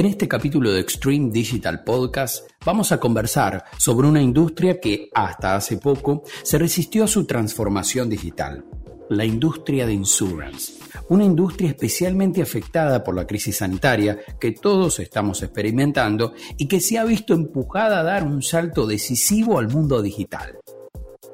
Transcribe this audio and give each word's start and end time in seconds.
En 0.00 0.06
este 0.06 0.26
capítulo 0.26 0.72
de 0.72 0.80
Extreme 0.80 1.30
Digital 1.30 1.84
Podcast 1.84 2.48
vamos 2.64 2.90
a 2.90 2.98
conversar 2.98 3.64
sobre 3.76 4.08
una 4.08 4.22
industria 4.22 4.80
que 4.80 5.10
hasta 5.14 5.56
hace 5.56 5.76
poco 5.76 6.22
se 6.42 6.56
resistió 6.56 7.04
a 7.04 7.06
su 7.06 7.26
transformación 7.26 8.08
digital, 8.08 8.64
la 9.10 9.26
industria 9.26 9.86
de 9.86 9.92
insurance, 9.92 10.72
una 11.10 11.24
industria 11.24 11.68
especialmente 11.68 12.40
afectada 12.40 13.04
por 13.04 13.14
la 13.14 13.26
crisis 13.26 13.58
sanitaria 13.58 14.18
que 14.40 14.52
todos 14.52 15.00
estamos 15.00 15.42
experimentando 15.42 16.32
y 16.56 16.66
que 16.66 16.80
se 16.80 16.96
ha 16.96 17.04
visto 17.04 17.34
empujada 17.34 18.00
a 18.00 18.04
dar 18.04 18.24
un 18.24 18.40
salto 18.40 18.86
decisivo 18.86 19.58
al 19.58 19.68
mundo 19.68 20.00
digital. 20.00 20.60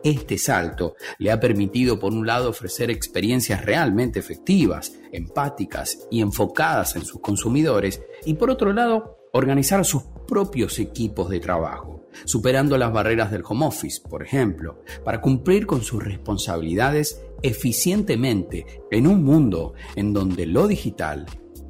Este 0.06 0.38
salto 0.38 0.94
le 1.18 1.32
ha 1.32 1.40
permitido, 1.40 1.98
por 1.98 2.12
un 2.12 2.28
lado, 2.28 2.50
ofrecer 2.50 2.92
experiencias 2.92 3.64
realmente 3.64 4.20
efectivas, 4.20 4.92
empáticas 5.10 6.06
y 6.12 6.20
enfocadas 6.20 6.94
en 6.94 7.04
sus 7.04 7.20
consumidores, 7.20 8.00
y 8.24 8.34
por 8.34 8.48
otro 8.48 8.72
lado, 8.72 9.18
organizar 9.32 9.84
sus 9.84 10.04
propios 10.28 10.78
equipos 10.78 11.28
de 11.28 11.40
trabajo, 11.40 12.04
superando 12.24 12.78
las 12.78 12.92
barreras 12.92 13.32
del 13.32 13.42
home 13.44 13.66
office, 13.66 14.00
por 14.08 14.22
ejemplo, 14.22 14.80
para 15.04 15.20
cumplir 15.20 15.66
con 15.66 15.82
sus 15.82 16.04
responsabilidades 16.04 17.24
eficientemente 17.42 18.84
en 18.92 19.08
un 19.08 19.24
mundo 19.24 19.74
en 19.96 20.12
donde 20.12 20.46
lo 20.46 20.68
digital 20.68 21.26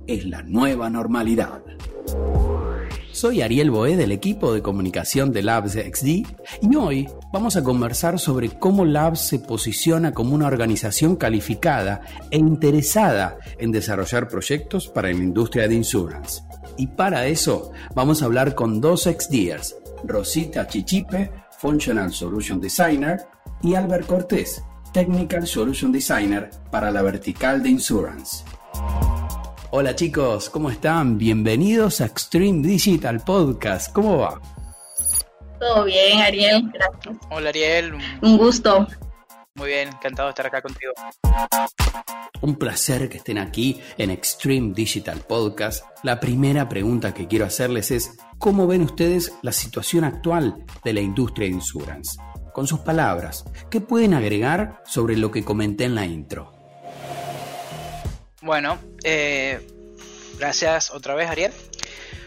es 0.07 0.27
la 0.27 0.43
nueva 0.43 0.91
normalidad. 0.91 1.63
Soy 3.17 3.41
Ariel 3.41 3.71
Boé 3.71 3.97
del 3.97 4.13
equipo 4.13 4.53
de 4.53 4.61
comunicación 4.61 5.33
de 5.33 5.43
Labs 5.43 5.73
XD 5.73 6.07
y 6.61 6.77
hoy 6.79 7.09
vamos 7.33 7.57
a 7.57 7.65
conversar 7.65 8.19
sobre 8.19 8.51
cómo 8.51 8.85
Labs 8.85 9.21
se 9.21 9.39
posiciona 9.39 10.13
como 10.13 10.35
una 10.35 10.47
organización 10.47 11.17
calificada 11.17 12.03
e 12.31 12.37
interesada 12.37 13.39
en 13.57 13.73
desarrollar 13.73 14.29
proyectos 14.29 14.89
para 14.89 15.09
la 15.09 15.15
industria 15.15 15.67
de 15.67 15.77
insurance. 15.77 16.43
Y 16.77 16.89
para 16.89 17.27
eso 17.27 17.73
vamos 17.95 18.21
a 18.21 18.27
hablar 18.27 18.55
con 18.55 18.83
dos 18.83 19.05
XDers, 19.05 19.77
Rosita 20.05 20.67
Chichipe, 20.67 21.31
Functional 21.59 22.13
Solution 22.13 22.61
Designer, 22.61 23.21
y 23.63 23.77
Albert 23.77 24.07
Cortés, 24.09 24.63
Technical 24.93 25.47
Solution 25.47 25.91
Designer 25.91 26.51
para 26.71 26.91
la 26.91 27.01
vertical 27.01 27.63
de 27.63 27.71
insurance. 27.71 28.45
Hola 29.79 29.95
chicos, 29.95 30.49
¿cómo 30.49 30.71
están? 30.71 31.19
Bienvenidos 31.19 32.01
a 32.01 32.07
Extreme 32.07 32.67
Digital 32.67 33.21
Podcast. 33.21 33.93
¿Cómo 33.93 34.17
va? 34.17 34.41
Todo 35.61 35.85
bien, 35.85 36.19
Ariel, 36.21 36.71
gracias. 36.73 37.19
Hola 37.31 37.51
Ariel. 37.51 37.93
Un 38.23 38.39
gusto. 38.39 38.87
Muy 39.55 39.69
bien, 39.69 39.89
encantado 39.89 40.29
de 40.29 40.31
estar 40.31 40.47
acá 40.47 40.63
contigo. 40.63 40.95
Un 42.41 42.57
placer 42.57 43.11
que 43.11 43.19
estén 43.19 43.37
aquí 43.37 43.79
en 43.99 44.11
Extreme 44.11 44.73
Digital 44.73 45.21
Podcast. 45.29 45.85
La 46.03 46.21
primera 46.21 46.71
pregunta 46.71 47.13
que 47.13 47.29
quiero 47.29 47.45
hacerles 47.45 47.91
es, 47.91 48.17
¿cómo 48.39 48.67
ven 48.67 48.81
ustedes 48.81 49.35
la 49.43 49.53
situación 49.53 50.05
actual 50.05 50.65
de 50.85 50.95
la 50.95 51.03
industria 51.03 51.49
de 51.49 51.55
insurance? 51.55 52.19
Con 52.55 52.67
sus 52.67 52.81
palabras, 52.81 53.45
¿qué 53.71 53.83
pueden 53.83 54.15
agregar 54.15 54.83
sobre 54.87 55.19
lo 55.19 55.31
que 55.31 55.45
comenté 55.45 55.85
en 55.85 55.95
la 55.95 56.07
intro? 56.07 56.56
Bueno, 58.47 58.79
eh, 59.03 59.61
gracias 60.39 60.93
otra 60.93 61.17
vez, 61.17 61.29
Ariel. 61.29 61.53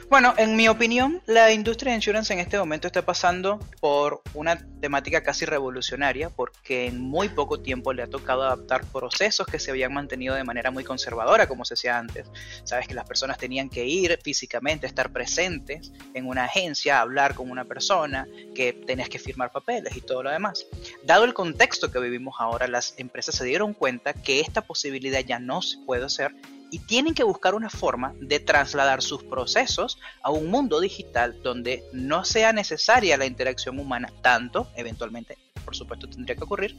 Bueno, 0.09 0.33
en 0.37 0.55
mi 0.55 0.67
opinión, 0.67 1.21
la 1.27 1.53
industria 1.53 1.91
de 1.91 1.97
insurance 1.97 2.33
en 2.33 2.39
este 2.39 2.57
momento 2.57 2.87
está 2.87 3.05
pasando 3.05 3.59
por 3.79 4.23
una 4.33 4.57
temática 4.81 5.21
casi 5.21 5.45
revolucionaria 5.45 6.31
porque 6.31 6.87
en 6.87 6.99
muy 6.99 7.29
poco 7.29 7.59
tiempo 7.59 7.93
le 7.93 8.01
ha 8.01 8.07
tocado 8.07 8.41
adaptar 8.41 8.85
procesos 8.85 9.45
que 9.45 9.59
se 9.59 9.69
habían 9.69 9.93
mantenido 9.93 10.33
de 10.33 10.43
manera 10.43 10.71
muy 10.71 10.83
conservadora, 10.83 11.47
como 11.47 11.63
se 11.63 11.75
hacía 11.75 11.99
antes. 11.99 12.25
Sabes 12.63 12.87
que 12.87 12.95
las 12.95 13.05
personas 13.05 13.37
tenían 13.37 13.69
que 13.69 13.85
ir 13.85 14.19
físicamente, 14.23 14.87
estar 14.87 15.11
presentes 15.11 15.91
en 16.15 16.27
una 16.27 16.45
agencia, 16.45 17.01
hablar 17.01 17.35
con 17.35 17.51
una 17.51 17.65
persona, 17.65 18.27
que 18.55 18.73
tenías 18.73 19.09
que 19.09 19.19
firmar 19.19 19.51
papeles 19.51 19.95
y 19.95 20.01
todo 20.01 20.23
lo 20.23 20.31
demás. 20.31 20.65
Dado 21.03 21.23
el 21.23 21.35
contexto 21.35 21.91
que 21.91 21.99
vivimos 21.99 22.33
ahora, 22.39 22.67
las 22.67 22.95
empresas 22.97 23.35
se 23.35 23.45
dieron 23.45 23.75
cuenta 23.75 24.13
que 24.13 24.39
esta 24.39 24.61
posibilidad 24.61 25.19
ya 25.19 25.37
no 25.37 25.61
se 25.61 25.77
puede 25.85 26.05
hacer 26.05 26.33
y 26.71 26.79
tienen 26.79 27.13
que 27.13 27.23
buscar 27.23 27.55
una 27.55 27.69
forma 27.69 28.13
de 28.19 28.39
trasladar 28.39 29.01
sus 29.01 29.23
procesos 29.23 29.99
a 30.21 30.31
un 30.31 30.47
mundo 30.47 30.79
digital 30.79 31.41
donde 31.41 31.83
no 31.93 32.25
sea 32.25 32.53
necesaria 32.53 33.17
la 33.17 33.25
interacción 33.25 33.79
humana 33.79 34.11
tanto, 34.21 34.67
eventualmente, 34.75 35.37
por 35.65 35.75
supuesto 35.75 36.07
tendría 36.07 36.35
que 36.35 36.43
ocurrir, 36.43 36.77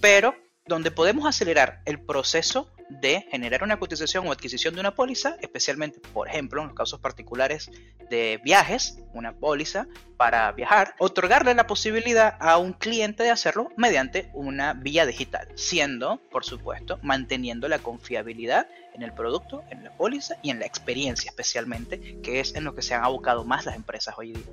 pero 0.00 0.34
donde 0.66 0.90
podemos 0.90 1.26
acelerar 1.26 1.82
el 1.84 2.00
proceso 2.00 2.70
de 2.88 3.26
generar 3.30 3.62
una 3.62 3.78
cotización 3.78 4.26
o 4.26 4.32
adquisición 4.32 4.74
de 4.74 4.80
una 4.80 4.94
póliza, 4.94 5.36
especialmente, 5.42 6.00
por 6.12 6.28
ejemplo, 6.28 6.62
en 6.62 6.68
los 6.68 6.76
casos 6.76 7.00
particulares 7.00 7.70
de 8.08 8.40
viajes, 8.42 8.98
una 9.12 9.34
póliza 9.34 9.86
para 10.16 10.50
viajar, 10.52 10.94
otorgarle 10.98 11.54
la 11.54 11.66
posibilidad 11.66 12.36
a 12.40 12.56
un 12.56 12.72
cliente 12.72 13.22
de 13.22 13.30
hacerlo 13.30 13.72
mediante 13.76 14.30
una 14.32 14.72
vía 14.72 15.04
digital, 15.04 15.48
siendo, 15.54 16.18
por 16.30 16.44
supuesto, 16.44 16.98
manteniendo 17.02 17.68
la 17.68 17.78
confiabilidad 17.78 18.66
en 18.94 19.02
el 19.02 19.12
producto, 19.12 19.64
en 19.70 19.84
la 19.84 19.94
póliza 19.96 20.36
y 20.42 20.50
en 20.50 20.60
la 20.60 20.66
experiencia 20.66 21.28
especialmente, 21.28 22.20
que 22.22 22.40
es 22.40 22.54
en 22.54 22.64
lo 22.64 22.74
que 22.74 22.80
se 22.80 22.94
han 22.94 23.04
abocado 23.04 23.44
más 23.44 23.66
las 23.66 23.76
empresas 23.76 24.14
hoy 24.16 24.32
día. 24.32 24.44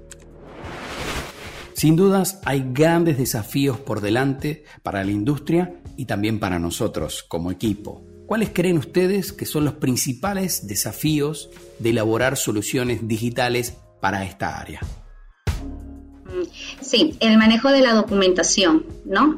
Sin 1.73 1.95
dudas, 1.95 2.39
hay 2.45 2.63
grandes 2.73 3.17
desafíos 3.17 3.79
por 3.79 4.01
delante 4.01 4.65
para 4.83 5.03
la 5.03 5.11
industria 5.11 5.80
y 5.97 6.05
también 6.05 6.39
para 6.39 6.59
nosotros 6.59 7.23
como 7.27 7.51
equipo. 7.51 8.03
¿Cuáles 8.25 8.51
creen 8.53 8.77
ustedes 8.77 9.33
que 9.33 9.45
son 9.45 9.65
los 9.65 9.73
principales 9.73 10.67
desafíos 10.67 11.49
de 11.79 11.89
elaborar 11.89 12.37
soluciones 12.37 13.07
digitales 13.07 13.77
para 13.99 14.23
esta 14.23 14.59
área? 14.59 14.79
Sí, 16.79 17.17
el 17.19 17.37
manejo 17.37 17.69
de 17.69 17.81
la 17.81 17.93
documentación, 17.93 18.85
¿no? 19.05 19.35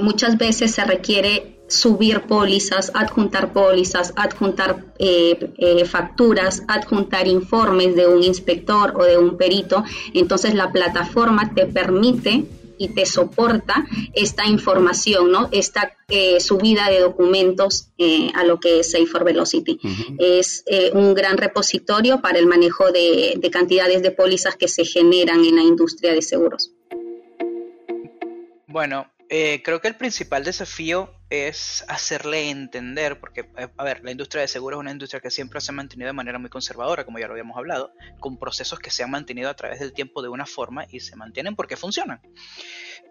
Muchas 0.00 0.38
veces 0.38 0.72
se 0.72 0.84
requiere 0.84 1.56
subir 1.68 2.22
pólizas, 2.22 2.92
adjuntar 2.94 3.52
pólizas, 3.52 4.12
adjuntar 4.16 4.84
eh, 4.98 5.52
eh, 5.58 5.84
facturas, 5.84 6.62
adjuntar 6.68 7.26
informes 7.26 7.96
de 7.96 8.06
un 8.06 8.22
inspector 8.22 8.94
o 8.96 9.04
de 9.04 9.18
un 9.18 9.36
perito. 9.36 9.84
Entonces 10.14 10.54
la 10.54 10.70
plataforma 10.70 11.52
te 11.54 11.66
permite 11.66 12.44
y 12.78 12.88
te 12.88 13.06
soporta 13.06 13.86
esta 14.14 14.46
información, 14.46 15.30
¿no? 15.30 15.48
Esta 15.52 15.92
eh, 16.08 16.40
subida 16.40 16.88
de 16.88 17.00
documentos 17.00 17.90
eh, 17.98 18.30
a 18.34 18.44
lo 18.44 18.60
que 18.60 18.80
es 18.80 18.90
Safe 18.90 19.06
for 19.06 19.24
Velocity. 19.24 19.78
Es 20.18 20.62
eh, 20.66 20.90
un 20.94 21.14
gran 21.14 21.36
repositorio 21.36 22.20
para 22.20 22.38
el 22.38 22.46
manejo 22.46 22.92
de, 22.92 23.34
de 23.36 23.50
cantidades 23.50 24.02
de 24.02 24.10
pólizas 24.10 24.56
que 24.56 24.68
se 24.68 24.84
generan 24.84 25.44
en 25.44 25.56
la 25.56 25.62
industria 25.62 26.12
de 26.12 26.22
seguros. 26.22 26.72
Bueno, 28.68 29.06
eh, 29.28 29.62
creo 29.64 29.80
que 29.80 29.88
el 29.88 29.96
principal 29.96 30.44
desafío 30.44 31.12
es 31.30 31.84
hacerle 31.88 32.50
entender, 32.50 33.18
porque, 33.18 33.50
eh, 33.56 33.68
a 33.76 33.84
ver, 33.84 34.04
la 34.04 34.12
industria 34.12 34.42
de 34.42 34.48
seguros 34.48 34.78
es 34.78 34.80
una 34.80 34.92
industria 34.92 35.20
que 35.20 35.30
siempre 35.30 35.60
se 35.60 35.72
ha 35.72 35.74
mantenido 35.74 36.06
de 36.06 36.12
manera 36.12 36.38
muy 36.38 36.48
conservadora, 36.48 37.04
como 37.04 37.18
ya 37.18 37.26
lo 37.26 37.32
habíamos 37.32 37.56
hablado, 37.56 37.92
con 38.20 38.38
procesos 38.38 38.78
que 38.78 38.90
se 38.90 39.02
han 39.02 39.10
mantenido 39.10 39.50
a 39.50 39.54
través 39.54 39.80
del 39.80 39.92
tiempo 39.92 40.22
de 40.22 40.28
una 40.28 40.46
forma 40.46 40.86
y 40.90 41.00
se 41.00 41.16
mantienen 41.16 41.56
porque 41.56 41.76
funcionan. 41.76 42.20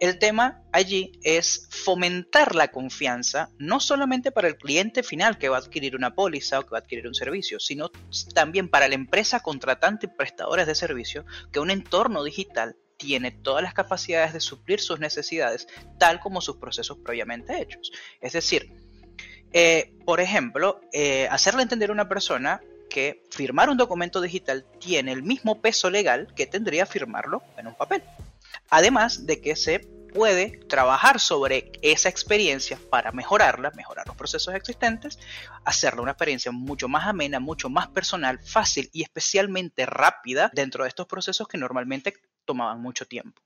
El 0.00 0.18
tema 0.18 0.62
allí 0.72 1.12
es 1.22 1.68
fomentar 1.70 2.54
la 2.54 2.68
confianza, 2.68 3.50
no 3.58 3.80
solamente 3.80 4.30
para 4.30 4.48
el 4.48 4.56
cliente 4.56 5.02
final 5.02 5.38
que 5.38 5.48
va 5.48 5.56
a 5.56 5.60
adquirir 5.60 5.96
una 5.96 6.14
póliza 6.14 6.58
o 6.58 6.64
que 6.64 6.70
va 6.70 6.78
a 6.78 6.80
adquirir 6.80 7.06
un 7.06 7.14
servicio, 7.14 7.58
sino 7.60 7.90
también 8.34 8.68
para 8.68 8.88
la 8.88 8.94
empresa 8.94 9.40
contratante 9.40 10.06
y 10.06 10.16
prestadores 10.16 10.66
de 10.66 10.74
servicio, 10.74 11.24
que 11.50 11.60
un 11.60 11.70
entorno 11.70 12.24
digital 12.24 12.76
tiene 12.96 13.30
todas 13.30 13.62
las 13.62 13.74
capacidades 13.74 14.32
de 14.32 14.40
suplir 14.40 14.80
sus 14.80 14.98
necesidades, 15.00 15.68
tal 15.98 16.20
como 16.20 16.40
sus 16.40 16.56
procesos 16.56 16.98
previamente 16.98 17.60
hechos. 17.60 17.92
Es 18.20 18.32
decir, 18.32 18.72
eh, 19.52 19.94
por 20.04 20.20
ejemplo, 20.20 20.80
eh, 20.92 21.28
hacerle 21.30 21.62
entender 21.62 21.90
a 21.90 21.92
una 21.92 22.08
persona 22.08 22.60
que 22.90 23.22
firmar 23.30 23.68
un 23.68 23.76
documento 23.76 24.20
digital 24.20 24.66
tiene 24.78 25.12
el 25.12 25.22
mismo 25.22 25.60
peso 25.60 25.90
legal 25.90 26.32
que 26.34 26.46
tendría 26.46 26.86
firmarlo 26.86 27.42
en 27.56 27.66
un 27.66 27.74
papel. 27.74 28.02
Además 28.70 29.26
de 29.26 29.40
que 29.40 29.56
se 29.56 29.95
puede 30.16 30.60
trabajar 30.66 31.20
sobre 31.20 31.72
esa 31.82 32.08
experiencia 32.08 32.78
para 32.88 33.12
mejorarla, 33.12 33.70
mejorar 33.76 34.06
los 34.06 34.16
procesos 34.16 34.54
existentes, 34.54 35.18
hacerla 35.66 36.00
una 36.00 36.12
experiencia 36.12 36.50
mucho 36.52 36.88
más 36.88 37.06
amena, 37.06 37.38
mucho 37.38 37.68
más 37.68 37.88
personal, 37.88 38.40
fácil 38.42 38.88
y 38.94 39.02
especialmente 39.02 39.84
rápida 39.84 40.50
dentro 40.54 40.84
de 40.84 40.88
estos 40.88 41.06
procesos 41.06 41.46
que 41.46 41.58
normalmente 41.58 42.14
tomaban 42.46 42.80
mucho 42.80 43.04
tiempo. 43.04 43.42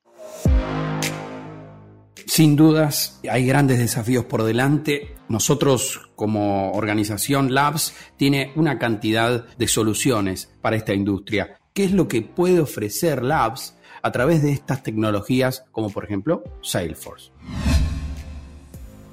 Sin 2.24 2.54
dudas, 2.54 3.18
hay 3.28 3.44
grandes 3.44 3.80
desafíos 3.80 4.26
por 4.26 4.44
delante. 4.44 5.16
Nosotros 5.28 6.08
como 6.14 6.70
organización 6.74 7.52
Labs 7.52 7.96
tiene 8.16 8.52
una 8.54 8.78
cantidad 8.78 9.48
de 9.56 9.66
soluciones 9.66 10.54
para 10.60 10.76
esta 10.76 10.94
industria. 10.94 11.58
¿Qué 11.74 11.82
es 11.82 11.90
lo 11.90 12.06
que 12.06 12.22
puede 12.22 12.60
ofrecer 12.60 13.24
Labs 13.24 13.74
a 14.02 14.12
través 14.12 14.42
de 14.42 14.52
estas 14.52 14.82
tecnologías 14.82 15.64
como 15.72 15.90
por 15.90 16.04
ejemplo 16.04 16.42
Salesforce? 16.62 17.30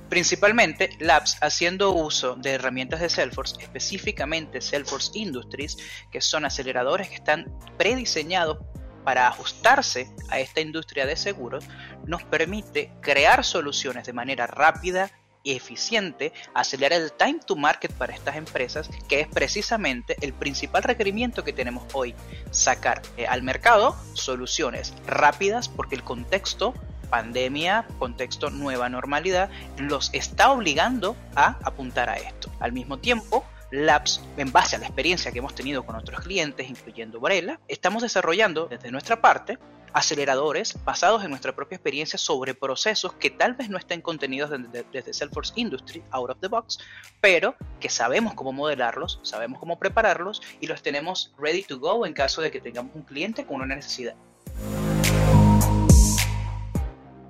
Principalmente 0.09 0.89
Labs 0.99 1.37
haciendo 1.41 1.93
uso 1.93 2.35
de 2.35 2.51
herramientas 2.51 3.01
de 3.01 3.09
Salesforce, 3.09 3.61
específicamente 3.61 4.61
Salesforce 4.61 5.11
Industries, 5.15 5.77
que 6.11 6.21
son 6.21 6.45
aceleradores 6.45 7.09
que 7.09 7.15
están 7.15 7.51
prediseñados 7.77 8.59
para 9.03 9.27
ajustarse 9.27 10.09
a 10.29 10.39
esta 10.39 10.61
industria 10.61 11.05
de 11.05 11.15
seguros, 11.15 11.65
nos 12.05 12.23
permite 12.23 12.91
crear 13.01 13.43
soluciones 13.43 14.05
de 14.05 14.13
manera 14.13 14.47
rápida 14.47 15.11
eficiente, 15.55 16.33
acelerar 16.53 17.01
el 17.01 17.11
time 17.11 17.39
to 17.45 17.55
market 17.55 17.91
para 17.93 18.13
estas 18.13 18.35
empresas, 18.35 18.89
que 19.07 19.21
es 19.21 19.27
precisamente 19.27 20.15
el 20.21 20.33
principal 20.33 20.83
requerimiento 20.83 21.43
que 21.43 21.53
tenemos 21.53 21.83
hoy, 21.93 22.15
sacar 22.51 23.01
eh, 23.17 23.27
al 23.27 23.43
mercado 23.43 23.95
soluciones 24.13 24.93
rápidas 25.05 25.69
porque 25.69 25.95
el 25.95 26.03
contexto 26.03 26.73
pandemia, 27.09 27.85
contexto 27.99 28.49
nueva 28.49 28.89
normalidad, 28.89 29.49
los 29.77 30.09
está 30.13 30.51
obligando 30.51 31.15
a 31.35 31.57
apuntar 31.63 32.09
a 32.09 32.17
esto. 32.17 32.51
Al 32.59 32.73
mismo 32.73 32.99
tiempo, 32.99 33.45
Labs, 33.71 34.21
en 34.37 34.51
base 34.51 34.75
a 34.75 34.79
la 34.79 34.85
experiencia 34.85 35.31
que 35.31 35.39
hemos 35.39 35.55
tenido 35.55 35.85
con 35.85 35.95
otros 35.95 36.21
clientes, 36.21 36.69
incluyendo 36.69 37.19
Varela, 37.19 37.59
estamos 37.67 38.01
desarrollando 38.01 38.67
desde 38.67 38.91
nuestra 38.91 39.21
parte 39.21 39.57
aceleradores 39.93 40.77
basados 40.85 41.23
en 41.23 41.29
nuestra 41.29 41.55
propia 41.55 41.75
experiencia 41.75 42.19
sobre 42.19 42.53
procesos 42.53 43.13
que 43.13 43.29
tal 43.29 43.53
vez 43.53 43.69
no 43.69 43.77
estén 43.77 44.01
contenidos 44.01 44.51
desde, 44.51 45.13
Salesforce 45.13 45.53
Industry, 45.55 46.03
out 46.11 46.29
of 46.29 46.37
the 46.39 46.47
box, 46.47 46.77
pero 47.19 47.55
que 47.79 47.89
sabemos 47.89 48.33
cómo 48.35 48.53
modelarlos, 48.53 49.19
sabemos 49.23 49.59
cómo 49.59 49.79
prepararlos 49.79 50.41
y 50.59 50.67
los 50.67 50.81
tenemos 50.81 51.33
ready 51.37 51.63
to 51.63 51.79
go 51.79 52.05
en 52.05 52.13
caso 52.13 52.41
de 52.41 52.51
que 52.51 52.61
tengamos 52.61 52.95
un 52.95 53.03
cliente 53.03 53.45
con 53.45 53.61
una 53.61 53.75
necesidad. 53.75 54.15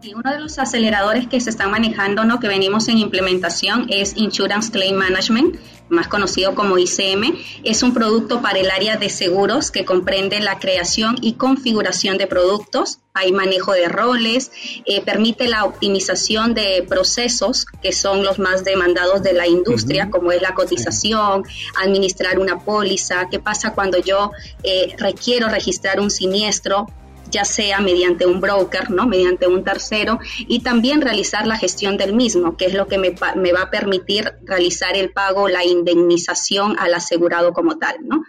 Y 0.01 0.13
uno 0.13 0.31
de 0.31 0.40
los 0.40 0.60
aceleradores 0.60 1.28
que 1.28 1.42
se 1.42 1.50
están 1.50 1.72
manejando, 1.72 2.24
¿no? 2.24 2.40
que 2.40 2.48
venimos 2.48 2.88
en 2.88 2.98
implementación, 2.98 3.88
es 3.90 4.16
Insurance 4.16 4.72
Claim 4.72 4.95
Management, 4.95 5.57
más 5.89 6.07
conocido 6.07 6.56
como 6.56 6.78
ICM. 6.78 7.38
Es 7.63 7.84
un 7.84 7.94
producto 7.94 8.42
para 8.42 8.60
el 8.60 8.69
área 8.72 8.98
de 8.98 9.10
seguros 9.10 9.72
que 9.72 9.86
comprende 9.86 10.39
la 10.39 10.60
creación 10.60 11.16
y 11.22 11.34
configuración 11.34 12.18
de 12.18 12.28
productos. 12.28 13.00
Hay 13.13 13.31
manejo 13.31 13.74
de 13.74 13.88
roles, 13.88 14.51
eh, 14.86 15.01
permite 15.01 15.48
la 15.48 15.66
optimización 15.66 16.54
de 16.54 16.86
procesos 16.88 17.66
que 17.81 17.92
son 17.92 18.24
los 18.24 18.38
más 18.38 18.63
demandados 18.63 19.24
de 19.24 19.34
la 19.34 19.48
industria, 19.48 20.10
como 20.10 20.31
es 20.31 20.42
la 20.42 20.54
cotización, 20.54 21.44
administrar 21.81 22.40
una 22.40 22.60
póliza, 22.60 23.28
qué 23.30 23.40
pasa 23.40 23.74
cuando 23.74 23.98
yo 23.98 24.31
eh, 24.63 24.95
requiero 25.00 25.50
registrar 25.50 26.00
un 26.00 26.12
siniestro, 26.12 26.88
ya 27.30 27.46
sea 27.46 27.80
mediante 27.80 28.26
un 28.26 28.42
broker, 28.42 28.90
¿no? 28.90 29.08
mediante 29.08 29.48
un 29.48 29.64
tercero, 29.64 30.20
y 30.40 30.62
también 30.62 31.02
realizar 31.02 31.48
la 31.48 31.58
gestión 31.58 31.98
del 31.98 32.14
mismo, 32.14 32.58
que 32.58 32.66
es 32.66 32.74
lo 32.74 32.88
que 32.88 32.98
me, 32.98 33.16
me 33.36 33.54
va 33.54 33.64
a 33.64 33.70
permitir 33.70 34.34
realizar 34.44 34.96
el 34.96 35.12
pago, 35.12 35.48
la 35.48 35.66
indemnización 35.66 36.76
al 36.80 36.94
asegurado 36.94 37.54
como 37.54 37.78
tal. 37.78 37.98
¿no? 38.02 38.24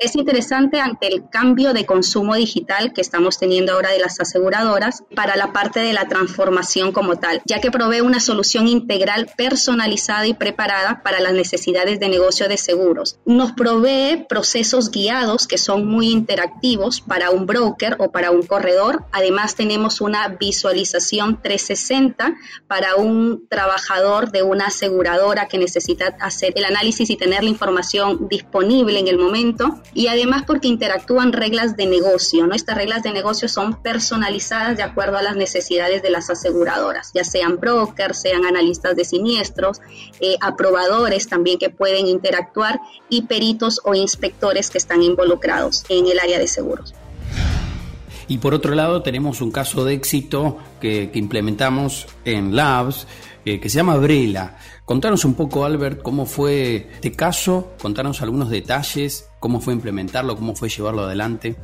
Es 0.00 0.16
interesante 0.16 0.80
ante 0.80 1.08
el 1.08 1.28
cambio 1.28 1.74
de 1.74 1.84
consumo 1.84 2.34
digital 2.34 2.94
que 2.94 3.02
estamos 3.02 3.38
teniendo 3.38 3.74
ahora 3.74 3.90
de 3.90 3.98
las 3.98 4.18
aseguradoras 4.18 5.04
para 5.14 5.36
la 5.36 5.52
parte 5.52 5.80
de 5.80 5.92
la 5.92 6.08
transformación 6.08 6.92
como 6.92 7.16
tal, 7.16 7.42
ya 7.44 7.60
que 7.60 7.70
provee 7.70 8.00
una 8.00 8.18
solución 8.18 8.66
integral 8.66 9.30
personalizada 9.36 10.26
y 10.26 10.32
preparada 10.32 11.02
para 11.02 11.20
las 11.20 11.34
necesidades 11.34 12.00
de 12.00 12.08
negocio 12.08 12.48
de 12.48 12.56
seguros. 12.56 13.18
Nos 13.26 13.52
provee 13.52 14.24
procesos 14.26 14.90
guiados 14.90 15.46
que 15.46 15.58
son 15.58 15.86
muy 15.86 16.08
interactivos 16.08 17.02
para 17.02 17.30
un 17.30 17.44
broker 17.44 17.96
o 17.98 18.10
para 18.10 18.30
un 18.30 18.46
corredor. 18.46 19.04
Además 19.12 19.54
tenemos 19.54 20.00
una 20.00 20.28
visualización 20.28 21.42
360 21.42 22.36
para 22.66 22.96
un 22.96 23.46
trabajador 23.50 24.32
de 24.32 24.44
una 24.44 24.68
aseguradora 24.68 25.46
que 25.46 25.58
necesita 25.58 26.16
hacer 26.20 26.54
el 26.56 26.64
análisis 26.64 27.10
y 27.10 27.18
tener 27.18 27.44
la 27.44 27.50
información 27.50 28.28
disponible 28.30 28.98
en 28.98 29.06
el 29.06 29.18
momento 29.18 29.78
y 29.94 30.08
además 30.08 30.44
porque 30.46 30.68
interactúan 30.68 31.32
reglas 31.32 31.76
de 31.76 31.86
negocio, 31.86 32.46
¿no? 32.46 32.54
Estas 32.54 32.76
reglas 32.76 33.02
de 33.02 33.12
negocio 33.12 33.48
son 33.48 33.82
personalizadas 33.82 34.76
de 34.76 34.82
acuerdo 34.82 35.16
a 35.18 35.22
las 35.22 35.36
necesidades 35.36 36.02
de 36.02 36.10
las 36.10 36.30
aseguradoras, 36.30 37.10
ya 37.14 37.24
sean 37.24 37.58
brokers, 37.58 38.20
sean 38.20 38.44
analistas 38.44 38.96
de 38.96 39.04
siniestros, 39.04 39.80
eh, 40.20 40.36
aprobadores 40.40 41.28
también 41.28 41.58
que 41.58 41.70
pueden 41.70 42.06
interactuar 42.06 42.80
y 43.08 43.22
peritos 43.22 43.80
o 43.84 43.94
inspectores 43.94 44.70
que 44.70 44.78
están 44.78 45.02
involucrados 45.02 45.84
en 45.88 46.06
el 46.06 46.18
área 46.18 46.38
de 46.38 46.46
seguros. 46.46 46.94
Y 48.30 48.38
por 48.38 48.54
otro 48.54 48.76
lado 48.76 49.02
tenemos 49.02 49.40
un 49.40 49.50
caso 49.50 49.84
de 49.84 49.94
éxito 49.94 50.56
que, 50.80 51.10
implementamos 51.14 52.06
en 52.24 52.54
Labs, 52.54 53.08
eh, 53.44 53.58
que 53.58 53.68
se 53.68 53.78
llama 53.78 53.96
Brela. 53.96 54.56
Contanos 54.84 55.24
un 55.24 55.34
poco, 55.34 55.64
Albert, 55.64 56.00
cómo 56.00 56.26
fue 56.26 56.90
este 56.92 57.10
caso, 57.10 57.74
contanos 57.82 58.22
algunos 58.22 58.48
detalles, 58.48 59.28
cómo 59.40 59.60
fue 59.60 59.74
implementarlo, 59.74 60.36
cómo 60.36 60.54
fue 60.54 60.68
llevarlo 60.68 61.02
adelante. 61.02 61.56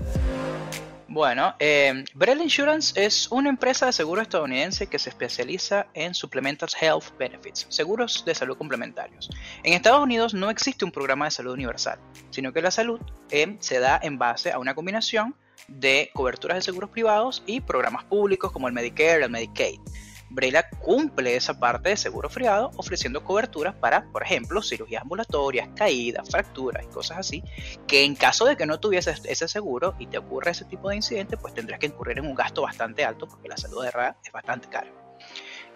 Bueno, 1.06 1.54
eh, 1.60 2.04
Insurance 2.42 3.00
es 3.00 3.30
una 3.30 3.48
empresa 3.48 3.86
de 3.86 3.92
seguro 3.92 4.20
estadounidense 4.20 4.88
que 4.88 4.98
se 4.98 5.10
especializa 5.10 5.86
en 5.94 6.14
Supplemental 6.14 6.68
Health 6.80 7.16
Benefits, 7.16 7.66
seguros 7.68 8.24
de 8.26 8.34
salud 8.34 8.58
complementarios. 8.58 9.30
En 9.62 9.72
Estados 9.72 10.02
Unidos 10.02 10.34
no 10.34 10.50
existe 10.50 10.84
un 10.84 10.90
programa 10.90 11.26
de 11.26 11.30
salud 11.30 11.52
universal, 11.52 12.00
sino 12.30 12.52
que 12.52 12.60
la 12.60 12.72
salud 12.72 13.00
eh, 13.30 13.56
se 13.60 13.78
da 13.78 14.00
en 14.02 14.18
base 14.18 14.50
a 14.50 14.58
una 14.58 14.74
combinación 14.74 15.36
de 15.68 16.10
coberturas 16.14 16.58
de 16.58 16.62
seguros 16.62 16.90
privados 16.90 17.42
y 17.46 17.60
programas 17.60 18.04
públicos 18.04 18.52
como 18.52 18.68
el 18.68 18.74
Medicare 18.74 19.24
el 19.24 19.30
Medicaid. 19.30 19.80
Brela 20.28 20.68
cumple 20.68 21.36
esa 21.36 21.58
parte 21.58 21.90
de 21.90 21.96
seguro 21.96 22.28
friado 22.28 22.72
ofreciendo 22.76 23.22
coberturas 23.22 23.74
para, 23.74 24.10
por 24.10 24.22
ejemplo, 24.22 24.60
cirugías 24.60 25.02
ambulatorias, 25.02 25.68
caídas, 25.76 26.28
fracturas 26.28 26.84
y 26.84 26.88
cosas 26.88 27.18
así, 27.18 27.42
que 27.86 28.04
en 28.04 28.16
caso 28.16 28.44
de 28.44 28.56
que 28.56 28.66
no 28.66 28.80
tuvieses 28.80 29.22
ese 29.24 29.48
seguro 29.48 29.94
y 29.98 30.08
te 30.08 30.18
ocurre 30.18 30.50
ese 30.50 30.64
tipo 30.64 30.88
de 30.88 30.96
incidente, 30.96 31.36
pues 31.36 31.54
tendrías 31.54 31.78
que 31.78 31.86
incurrir 31.86 32.18
en 32.18 32.26
un 32.26 32.34
gasto 32.34 32.62
bastante 32.62 33.04
alto 33.04 33.28
porque 33.28 33.48
la 33.48 33.56
salud 33.56 33.84
de 33.84 33.90
RA 33.90 34.16
es 34.24 34.32
bastante 34.32 34.68
cara. 34.68 34.90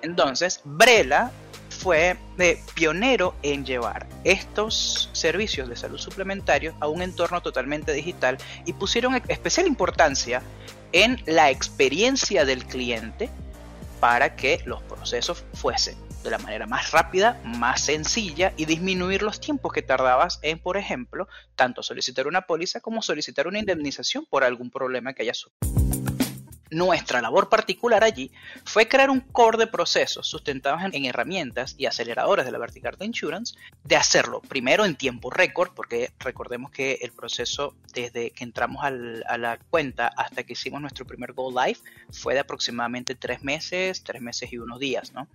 Entonces, 0.03 0.61
Brela 0.65 1.31
fue 1.81 2.19
pionero 2.75 3.35
en 3.43 3.65
llevar 3.65 4.06
estos 4.25 5.09
servicios 5.12 5.69
de 5.69 5.77
salud 5.77 5.99
suplementarios 5.99 6.75
a 6.81 6.88
un 6.88 7.00
entorno 7.00 7.41
totalmente 7.41 7.93
digital 7.93 8.37
y 8.67 8.75
pusieron 8.75 9.21
especial 9.29 9.67
importancia 9.67 10.43
en 10.93 11.23
la 11.27 11.50
experiencia 11.50 12.44
del 12.44 12.67
cliente 12.67 13.31
para 13.99 14.37
que 14.37 14.61
los 14.67 14.82
procesos 14.82 15.44
fuesen 15.55 15.97
de 16.23 16.31
la 16.31 16.38
manera 16.38 16.67
más 16.67 16.91
rápida, 16.91 17.40
más 17.45 17.83
sencilla 17.83 18.52
y 18.59 18.66
disminuir 18.66 19.23
los 19.23 19.40
tiempos 19.40 19.73
que 19.73 19.81
tardabas 19.81 20.38
en, 20.43 20.59
por 20.59 20.76
ejemplo, 20.76 21.28
tanto 21.57 21.83
solicitar 21.83 22.26
una 22.26 22.43
póliza 22.43 22.81
como 22.81 23.00
solicitar 23.00 23.47
una 23.47 23.59
indemnización 23.59 24.26
por 24.28 24.45
algún 24.45 24.71
problema 24.71 25.14
que 25.14 25.23
haya 25.23 25.35
surgido. 25.35 25.89
Nuestra 26.71 27.21
labor 27.21 27.49
particular 27.49 28.05
allí 28.05 28.31
fue 28.65 28.87
crear 28.87 29.11
un 29.11 29.21
core 29.21 29.59
de 29.59 29.67
procesos 29.67 30.27
sustentados 30.27 30.83
en, 30.85 31.05
herramientas 31.05 31.75
y 31.77 31.87
aceleradores 31.87 32.45
de 32.45 32.53
la 32.53 32.59
Vertical 32.59 32.97
Insurance, 33.00 33.57
de 33.83 33.97
hacerlo 33.97 34.41
primero 34.41 34.85
en 34.85 34.95
tiempo 34.95 35.31
récord, 35.31 35.73
porque 35.75 36.12
recordemos 36.21 36.71
que 36.71 36.99
el 37.03 37.11
proceso 37.11 37.75
desde 37.93 38.31
que 38.31 38.45
entramos 38.45 38.85
a 38.85 38.91
la 38.91 39.59
cuenta 39.71 40.09
hasta 40.17 40.45
que 40.45 40.53
hicimos 40.53 40.81
nuestro 40.81 41.05
primer 41.05 41.33
Go 41.33 41.50
Live 41.50 41.81
fue 42.12 42.35
de 42.35 42.41
aproximadamente 42.41 43.15
tres 43.17 43.43
meses, 43.43 44.05
tres 44.05 44.23
meses 44.23 44.53
y 44.53 44.59
unos 44.59 44.79
días, 44.79 45.12
¿no? 45.12 45.27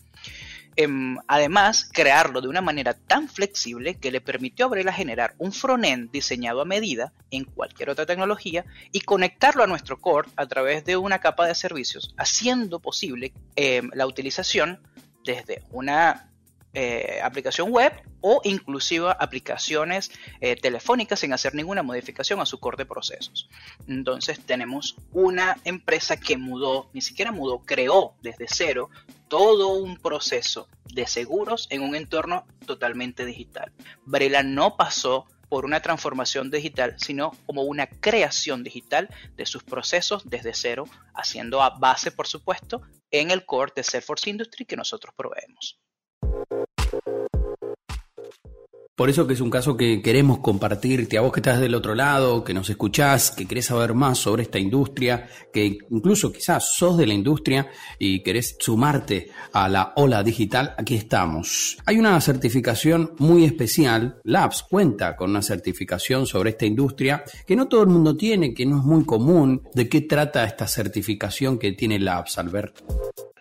Em, 0.78 1.18
además, 1.28 1.90
crearlo 1.92 2.42
de 2.42 2.50
una 2.50 2.62
manera 2.62 2.94
tan 2.94 3.30
flexible 3.30 3.96
que 3.96 4.12
le 4.12 4.20
permitió 4.20 4.66
a 4.66 4.70
Brela 4.70 4.92
generar 4.92 5.34
un 5.38 5.54
frontend 5.54 6.12
diseñado 6.12 6.62
a 6.62 6.66
medida 6.66 7.14
en 7.32 7.46
cualquier 7.46 7.90
otra 7.90 8.06
tecnología 8.06 8.66
y 8.92 9.02
conectarlo 9.02 9.64
a 9.64 9.68
nuestro 9.68 10.02
core 10.02 10.30
a 10.36 10.46
través 10.48 10.84
de 10.84 10.98
una 10.98 11.20
capa 11.20 11.48
de 11.48 11.56
servicios, 11.56 12.14
haciendo 12.18 12.80
posible 12.80 13.34
em, 13.56 13.90
la 13.94 14.06
utilización 14.06 14.82
desde 15.24 15.64
una 15.72 16.30
eh, 16.74 17.20
aplicación 17.24 17.72
web 17.72 17.94
o 18.28 18.42
inclusive 18.44 19.14
aplicaciones 19.20 20.10
eh, 20.42 20.56
telefónicas 20.56 21.20
sin 21.20 21.32
hacer 21.32 21.54
ninguna 21.54 21.84
modificación 21.84 22.40
a 22.40 22.48
su 22.48 22.60
core 22.60 22.76
de 22.76 22.88
procesos. 22.88 23.48
Entonces 23.88 24.40
tenemos 24.40 24.96
una 25.12 25.58
empresa 25.64 26.18
que 26.18 26.36
mudó, 26.36 26.90
ni 26.92 27.02
siquiera 27.02 27.32
mudó, 27.32 27.60
creó 27.60 28.16
desde 28.24 28.48
cero 28.50 28.90
todo 29.28 29.76
un 29.76 29.98
proceso 29.98 30.68
de 30.92 31.06
seguros 31.06 31.68
en 31.70 31.84
un 31.84 31.96
entorno 31.96 32.48
totalmente 32.66 33.26
digital. 33.26 33.72
Brela 34.06 34.42
no 34.42 34.76
pasó 34.76 35.28
por 35.48 35.64
una 35.64 35.84
transformación 35.84 36.50
digital, 36.50 36.96
sino 36.98 37.32
como 37.46 37.62
una 37.62 37.86
creación 37.86 38.64
digital 38.64 39.08
de 39.38 39.46
sus 39.46 39.62
procesos 39.62 40.28
desde 40.28 40.56
cero, 40.56 40.86
haciendo 41.14 41.62
a 41.62 41.78
base, 41.78 42.10
por 42.10 42.26
supuesto, 42.26 42.82
en 43.12 43.30
el 43.30 43.46
core 43.46 43.74
de 43.76 43.84
Salesforce 43.84 44.32
Industry 44.32 44.66
que 44.66 44.76
nosotros 44.76 45.14
proveemos. 45.16 45.80
Por 48.96 49.10
eso 49.10 49.28
que 49.28 49.34
es 49.34 49.42
un 49.42 49.50
caso 49.50 49.76
que 49.76 50.02
queremos 50.02 50.40
compartirte 50.40 51.18
a 51.18 51.22
vos 51.22 51.34
que 51.34 51.42
estás 51.42 51.60
del 51.60 51.76
otro 51.76 51.96
lado, 51.96 52.46
que 52.46 52.54
nos 52.54 52.70
escuchás, 52.70 53.30
que 53.32 53.46
querés 53.46 53.66
saber 53.66 53.94
más 53.94 54.20
sobre 54.20 54.44
esta 54.44 54.58
industria, 54.58 55.28
que 55.52 55.80
incluso 55.90 56.32
quizás 56.32 56.74
sos 56.78 56.98
de 56.98 57.06
la 57.06 57.14
industria 57.14 57.70
y 58.00 58.24
querés 58.24 58.56
sumarte 58.58 59.32
a 59.52 59.68
la 59.68 59.92
ola 59.98 60.24
digital, 60.24 60.76
aquí 60.78 60.96
estamos. 60.96 61.78
Hay 61.86 61.98
una 61.98 62.22
certificación 62.22 63.16
muy 63.18 63.44
especial, 63.44 64.22
Labs 64.24 64.64
cuenta 64.64 65.18
con 65.18 65.32
una 65.32 65.42
certificación 65.42 66.26
sobre 66.26 66.52
esta 66.52 66.66
industria 66.66 67.26
que 67.46 67.58
no 67.58 67.68
todo 67.68 67.82
el 67.82 67.90
mundo 67.90 68.16
tiene, 68.16 68.54
que 68.54 68.66
no 68.66 68.78
es 68.80 68.86
muy 68.86 69.04
común. 69.04 69.62
¿De 69.74 69.90
qué 69.90 70.00
trata 70.00 70.46
esta 70.46 70.70
certificación 70.70 71.60
que 71.60 71.74
tiene 71.74 72.00
Labs, 72.00 72.38
Albert? 72.38 72.80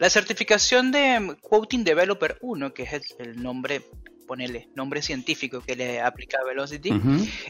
La 0.01 0.11
certificación 0.11 0.91
de 0.91 1.37
Quoting 1.41 1.85
Developer 1.85 2.39
1, 2.41 2.75
que 2.75 2.83
es 2.83 3.15
el 3.21 3.41
nombre 3.41 3.83
ponele 4.27 4.69
nombre 4.75 5.03
científico 5.03 5.61
que 5.61 5.77
le 5.77 6.01
aplica 6.01 6.39
a 6.41 6.45
Velocity, 6.45 6.91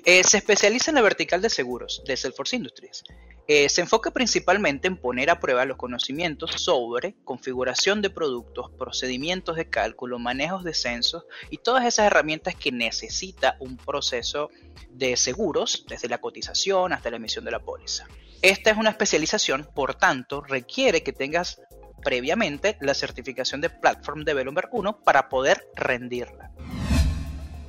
eh, 0.05 0.25
se 0.25 0.39
especializa 0.39 0.91
en 0.91 0.97
la 0.97 1.03
vertical 1.03 1.41
de 1.41 1.51
seguros 1.51 2.03
de 2.07 2.17
Salesforce 2.17 2.57
Industries. 2.57 3.05
Eh, 3.47 3.69
se 3.69 3.83
enfoca 3.83 4.11
principalmente 4.11 4.89
en 4.89 4.97
poner 4.97 5.29
a 5.29 5.39
prueba 5.39 5.67
los 5.67 5.77
conocimientos 5.77 6.51
sobre 6.53 7.15
configuración 7.25 8.01
de 8.01 8.09
productos, 8.09 8.71
procedimientos 8.79 9.57
de 9.57 9.69
cálculo, 9.69 10.19
manejos 10.19 10.65
de 10.65 10.73
censos 10.73 11.25
y 11.51 11.59
todas 11.59 11.85
esas 11.85 12.07
herramientas 12.07 12.55
que 12.55 12.73
necesita 12.73 13.57
un 13.61 13.77
proceso 13.77 14.51
de 14.91 15.17
seguros, 15.17 15.85
desde 15.89 16.09
la 16.09 16.19
cotización 16.19 16.95
hasta 16.95 17.11
la 17.11 17.17
emisión 17.17 17.45
de 17.45 17.51
la 17.51 17.61
póliza. 17.61 18.07
Esta 18.41 18.71
es 18.71 18.77
una 18.77 18.91
especialización, 18.91 19.69
por 19.75 19.95
tanto, 19.95 20.41
requiere 20.41 21.03
que 21.03 21.13
tengas 21.13 21.61
previamente 22.03 22.77
la 22.81 22.95
certificación 22.95 23.61
de 23.61 23.71
Platform 23.71 24.25
Developer 24.25 24.69
1 24.71 25.01
para 25.03 25.29
poder 25.29 25.67
rendirla. 25.75 26.54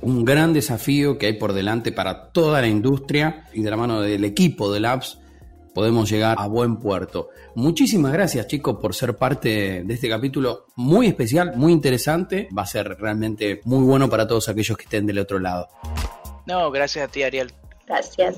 Un 0.06 0.24
gran 0.24 0.52
desafío 0.52 1.18
que 1.18 1.26
hay 1.26 1.32
por 1.32 1.52
delante 1.52 1.90
para 1.90 2.30
toda 2.30 2.60
la 2.60 2.68
industria 2.68 3.48
y 3.52 3.62
de 3.62 3.70
la 3.70 3.76
mano 3.76 4.00
del 4.00 4.24
equipo 4.24 4.72
de 4.72 4.78
Labs 4.78 5.18
podemos 5.74 6.08
llegar 6.08 6.36
a 6.38 6.46
buen 6.46 6.76
puerto. 6.76 7.30
Muchísimas 7.56 8.12
gracias 8.12 8.46
chicos 8.46 8.76
por 8.80 8.94
ser 8.94 9.16
parte 9.16 9.82
de 9.82 9.94
este 9.94 10.08
capítulo 10.08 10.66
muy 10.76 11.08
especial, 11.08 11.56
muy 11.56 11.72
interesante. 11.72 12.48
Va 12.56 12.62
a 12.62 12.66
ser 12.66 12.96
realmente 13.00 13.60
muy 13.64 13.84
bueno 13.84 14.08
para 14.08 14.28
todos 14.28 14.48
aquellos 14.48 14.76
que 14.76 14.84
estén 14.84 15.06
del 15.06 15.18
otro 15.18 15.40
lado. 15.40 15.66
No, 16.46 16.70
gracias 16.70 17.08
a 17.08 17.10
ti 17.10 17.24
Ariel. 17.24 17.52
Gracias. 17.84 18.36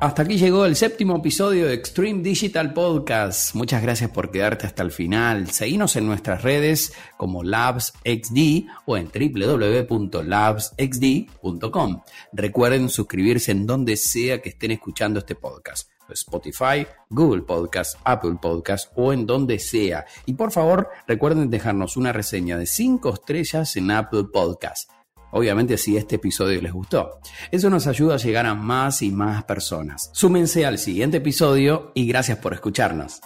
Hasta 0.00 0.22
aquí 0.22 0.38
llegó 0.38 0.64
el 0.64 0.76
séptimo 0.76 1.18
episodio 1.18 1.66
de 1.66 1.74
Extreme 1.74 2.22
Digital 2.22 2.72
Podcast. 2.72 3.54
Muchas 3.54 3.82
gracias 3.82 4.10
por 4.10 4.30
quedarte 4.30 4.66
hasta 4.66 4.82
el 4.82 4.92
final. 4.92 5.50
Seguinos 5.50 5.94
en 5.94 6.06
nuestras 6.06 6.42
redes 6.42 6.94
como 7.18 7.42
LabsXD 7.42 8.64
o 8.86 8.96
en 8.96 9.10
www.labsxd.com. 9.12 12.00
Recuerden 12.32 12.88
suscribirse 12.88 13.52
en 13.52 13.66
donde 13.66 13.98
sea 13.98 14.40
que 14.40 14.48
estén 14.48 14.70
escuchando 14.70 15.18
este 15.18 15.34
podcast. 15.34 15.90
Spotify, 16.08 16.86
Google 17.10 17.42
Podcast, 17.42 17.98
Apple 18.02 18.38
Podcast 18.40 18.90
o 18.96 19.12
en 19.12 19.26
donde 19.26 19.58
sea. 19.58 20.06
Y 20.24 20.32
por 20.32 20.50
favor, 20.50 20.88
recuerden 21.06 21.50
dejarnos 21.50 21.98
una 21.98 22.14
reseña 22.14 22.56
de 22.56 22.64
5 22.64 23.12
estrellas 23.12 23.76
en 23.76 23.90
Apple 23.90 24.24
Podcast. 24.32 24.90
Obviamente 25.32 25.76
si 25.76 25.96
este 25.96 26.16
episodio 26.16 26.60
les 26.60 26.72
gustó. 26.72 27.20
Eso 27.50 27.70
nos 27.70 27.86
ayuda 27.86 28.14
a 28.14 28.18
llegar 28.18 28.46
a 28.46 28.54
más 28.54 29.02
y 29.02 29.10
más 29.10 29.44
personas. 29.44 30.10
Súmense 30.12 30.66
al 30.66 30.78
siguiente 30.78 31.18
episodio 31.18 31.92
y 31.94 32.06
gracias 32.06 32.38
por 32.38 32.54
escucharnos. 32.54 33.20